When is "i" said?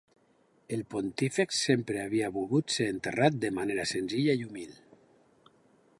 4.41-4.49